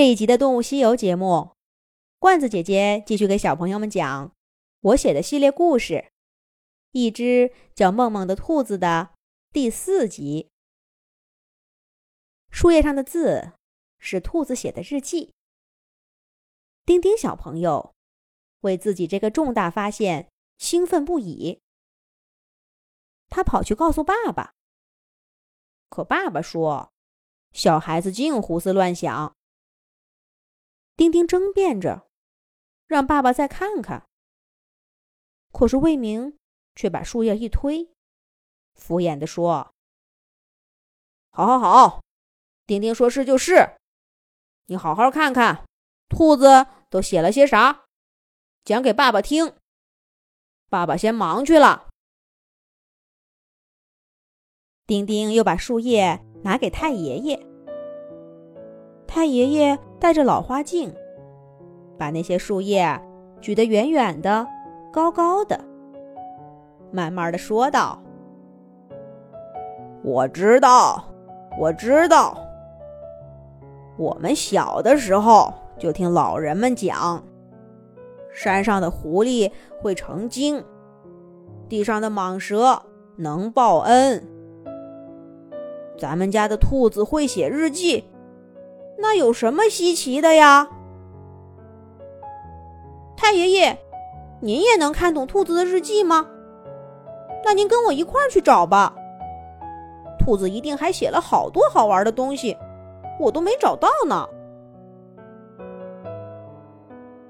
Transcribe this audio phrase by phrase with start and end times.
[0.00, 1.50] 这一集的《动物西游》节目，
[2.18, 4.34] 罐子姐姐继续给小朋友们讲
[4.80, 5.92] 我写的系列故事
[6.92, 9.10] 《一只叫梦梦的兔子》的
[9.52, 10.48] 第四集。
[12.50, 13.52] 树叶上的字
[13.98, 15.34] 是兔子写的日记。
[16.86, 17.92] 丁丁小朋友
[18.60, 21.60] 为自己这个重大发现兴奋不已，
[23.28, 24.54] 他跑去告诉爸爸。
[25.90, 26.90] 可爸爸说
[27.52, 29.36] ：“小孩子净胡思乱想。”
[31.00, 32.06] 丁丁争辩着，
[32.86, 34.06] 让爸爸再看看。
[35.50, 36.36] 可是魏明
[36.74, 37.88] 却把树叶一推，
[38.74, 39.72] 敷衍地说
[41.32, 42.02] ：“好好好，
[42.66, 43.78] 丁丁说是就是，
[44.66, 45.64] 你好好看看，
[46.10, 47.86] 兔子都写了些啥，
[48.62, 49.54] 讲给爸爸听。
[50.68, 51.88] 爸爸先忙去了。”
[54.86, 57.46] 丁丁又把树叶拿给太爷爷。
[59.08, 60.90] 太爷爷戴着老花镜，
[61.98, 62.98] 把那些树叶
[63.38, 64.46] 举得远远的、
[64.90, 65.60] 高高的，
[66.90, 68.02] 慢慢的说道
[70.02, 71.04] ：“我知道，
[71.58, 72.34] 我知道。
[73.98, 77.22] 我们小的时候就听老人们讲，
[78.32, 80.64] 山上的狐狸会成精，
[81.68, 82.82] 地上的蟒蛇
[83.16, 84.26] 能报恩，
[85.98, 88.02] 咱们家的兔子会写日记。”
[89.00, 90.68] 那有什么稀奇的呀？
[93.16, 93.78] 太爷爷，
[94.40, 96.26] 您也能看懂兔子的日记吗？
[97.44, 98.94] 那您跟我一块儿去找吧。
[100.18, 102.56] 兔子一定还写了好多好玩的东西，
[103.18, 104.28] 我都没找到呢。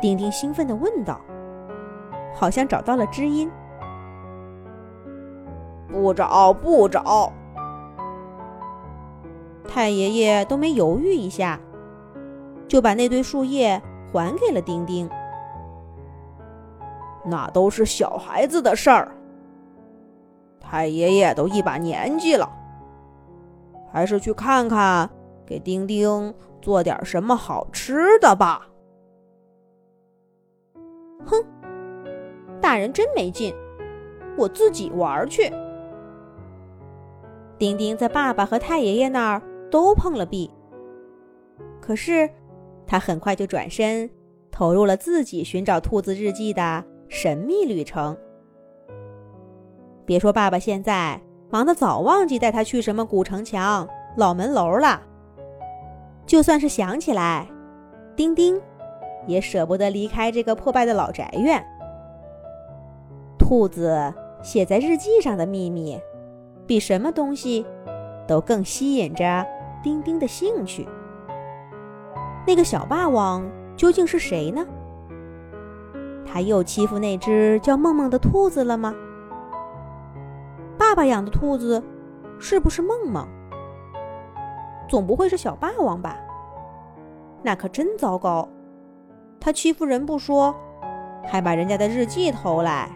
[0.00, 1.20] 丁丁兴奋地问道，
[2.34, 3.50] 好像找到了知音。
[5.90, 7.32] 不找，不找。
[9.78, 11.56] 太爷爷都没犹豫一下，
[12.66, 13.80] 就把那堆树叶
[14.12, 15.08] 还给了丁丁。
[17.24, 19.12] 那都是小孩子的事儿。
[20.58, 22.50] 太爷爷都一把年纪了，
[23.92, 25.08] 还是去看看，
[25.46, 28.66] 给丁丁做点什么好吃的吧。
[31.24, 31.36] 哼，
[32.60, 33.54] 大人真没劲，
[34.36, 35.48] 我自己玩去。
[37.56, 39.42] 丁丁在爸爸和太爷爷那儿。
[39.70, 40.50] 都碰了壁，
[41.80, 42.28] 可是
[42.86, 44.08] 他很快就转身，
[44.50, 48.16] 投入了自己寻找兔子日记的神秘旅程。
[50.04, 51.20] 别说爸爸现在
[51.50, 53.86] 忙得早忘记带他去什么古城墙、
[54.16, 55.02] 老门楼了，
[56.24, 57.46] 就算是想起来，
[58.16, 58.60] 丁丁
[59.26, 61.62] 也舍不得离开这个破败的老宅院。
[63.38, 64.12] 兔子
[64.42, 66.00] 写在日记上的秘密，
[66.66, 67.64] 比什么东西
[68.26, 69.46] 都更吸引着。
[69.88, 70.86] 丁丁的兴趣，
[72.46, 73.42] 那个小霸王
[73.74, 74.66] 究竟是谁呢？
[76.26, 78.94] 他又欺负那只叫梦梦的兔子了吗？
[80.76, 81.82] 爸爸养的兔子
[82.38, 83.26] 是不是梦梦？
[84.90, 86.14] 总不会是小霸王吧？
[87.42, 88.46] 那可真糟糕！
[89.40, 90.54] 他欺负人不说，
[91.24, 92.90] 还把人家的日记偷来，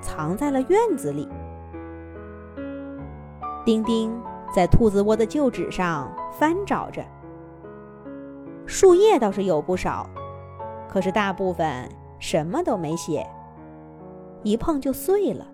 [0.00, 1.28] 藏在了院子里。
[3.64, 4.16] 丁丁。
[4.54, 7.04] 在兔子窝的旧纸上翻找着，
[8.66, 10.08] 树叶倒是有不少，
[10.88, 11.88] 可是大部分
[12.20, 13.26] 什么都没写，
[14.44, 15.44] 一碰就碎了。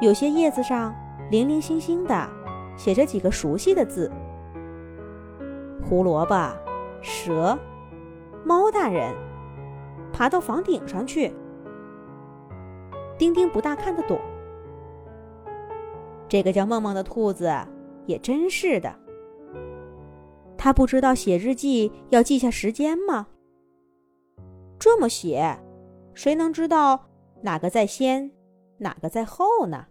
[0.00, 0.94] 有些叶子上
[1.28, 2.28] 零零星星的
[2.76, 4.08] 写着几个熟悉的字：
[5.84, 6.56] 胡萝卜、
[7.00, 7.58] 蛇、
[8.44, 9.12] 猫大人，
[10.12, 11.34] 爬到房顶上去。
[13.18, 14.20] 丁丁不大看得懂。
[16.32, 17.52] 这个叫梦梦的兔子
[18.06, 18.98] 也真是的，
[20.56, 23.28] 他不知道写日记要记下时间吗？
[24.78, 25.58] 这么写，
[26.14, 27.10] 谁能知道
[27.42, 28.32] 哪个在先，
[28.78, 29.88] 哪个在后呢？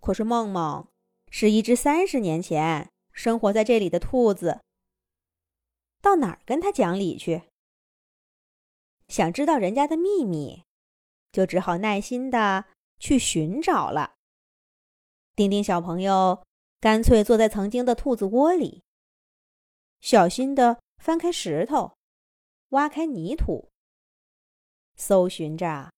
[0.00, 0.86] 可是梦梦
[1.30, 4.60] 是一只三十年前生活在这里的兔子，
[6.02, 7.40] 到哪儿跟他讲理去？
[9.08, 10.64] 想知道人家的秘密，
[11.32, 12.66] 就只好耐心的
[12.98, 14.16] 去寻找了。
[15.34, 16.44] 丁丁小朋友
[16.78, 18.82] 干脆坐在曾经的兔子窝里，
[20.00, 21.92] 小心地翻开石头，
[22.70, 23.70] 挖开泥土，
[24.94, 25.90] 搜寻着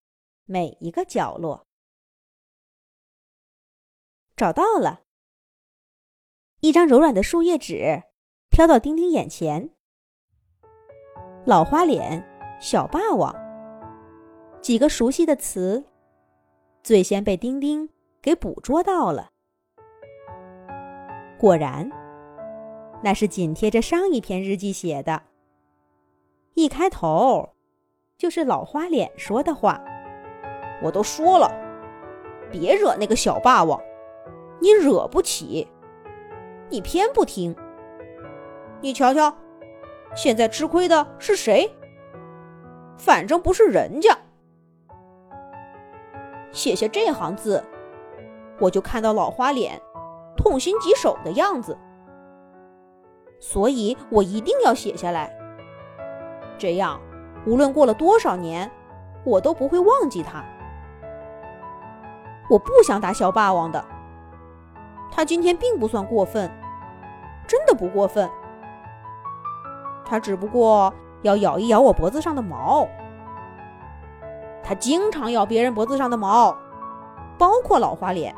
[0.45, 1.67] 每一个角落。
[4.37, 5.03] 找到了，
[6.61, 8.05] 一张柔软的树叶纸
[8.51, 9.71] 飘到丁丁眼前。
[11.45, 12.25] 老花脸、
[12.61, 13.35] 小霸王，
[14.63, 15.85] 几个熟悉的词，
[16.85, 17.94] 最先被丁丁。
[18.25, 19.29] 给捕捉到了。
[21.39, 21.91] 果然，
[23.03, 25.21] 那是紧贴着上一篇日记写的。
[26.55, 27.51] 一开头，
[28.17, 29.79] 就是老花脸说的话
[30.83, 31.53] ：“我都说了，
[32.51, 33.79] 别惹那个小霸王，
[34.59, 35.69] 你惹不起，
[36.71, 37.55] 你偏不听。
[38.81, 39.37] 你瞧瞧，
[40.17, 41.71] 现在吃亏的是谁？
[42.97, 44.17] 反正不是人家。”
[46.53, 47.63] 写下这行字，
[48.61, 49.81] 我就看到老花脸
[50.37, 51.77] 痛心疾首的样子，
[53.41, 55.33] 所以我一定要写下来。
[56.57, 57.01] 这样，
[57.47, 58.71] 无论过了多少年，
[59.25, 60.45] 我都不会忘记他。
[62.49, 63.85] 我不想打小霸王的，
[65.11, 66.51] 他今天并不算过分，
[67.47, 68.29] 真的不过分。
[70.05, 70.93] 他只不过
[71.23, 72.87] 要咬一咬我脖子上的毛。
[74.63, 76.57] 他经常咬别人脖子上的毛，
[77.39, 78.35] 包括老花脸。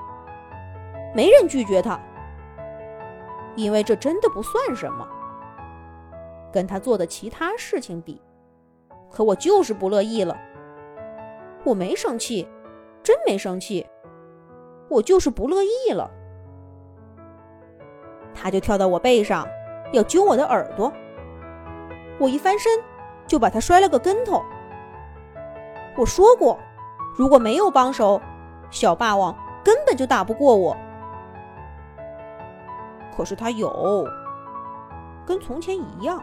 [1.17, 1.99] 没人拒绝他，
[3.55, 5.09] 因为这真的不算什么。
[6.53, 8.21] 跟他做的其他事情比，
[9.11, 10.37] 可我就是不乐意了。
[11.65, 12.47] 我没生气，
[13.03, 13.87] 真没生气，
[14.91, 16.11] 我就是不乐意了。
[18.35, 19.49] 他就跳到我背上，
[19.95, 20.93] 要揪我的耳朵。
[22.19, 22.71] 我一翻身，
[23.27, 24.45] 就把他摔了个跟头。
[25.97, 26.59] 我说过，
[27.17, 28.21] 如果没有帮手，
[28.71, 29.35] 小霸王
[29.65, 30.77] 根本就打不过我。
[33.17, 34.05] 可是他有，
[35.25, 36.23] 跟从前一样。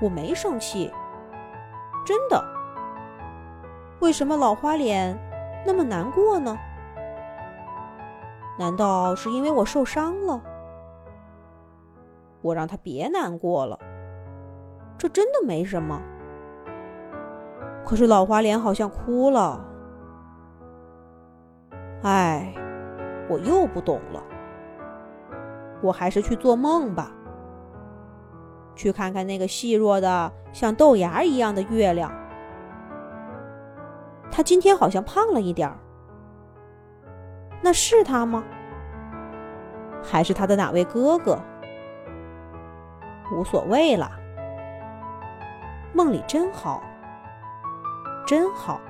[0.00, 0.92] 我没生气，
[2.06, 2.42] 真的。
[4.00, 5.18] 为什么老花脸
[5.66, 6.56] 那么难过呢？
[8.56, 10.40] 难道是因为我受伤了？
[12.40, 13.76] 我让他别难过了，
[14.96, 16.00] 这真的没什么。
[17.84, 19.60] 可是老花脸好像哭了，
[22.04, 22.54] 唉，
[23.28, 24.22] 我又不懂了。
[25.80, 27.10] 我还是去做梦吧，
[28.74, 32.12] 去看看那个细弱的像豆芽一样的月亮。
[34.30, 35.78] 他今天好像胖了一点儿，
[37.62, 38.44] 那是他吗？
[40.02, 41.38] 还是他的哪位哥哥？
[43.32, 44.10] 无所谓了，
[45.92, 46.82] 梦里真好。
[48.26, 48.80] 真好。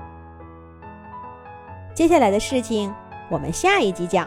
[1.94, 2.92] 接下来的事情，
[3.30, 4.26] 我们下一集讲。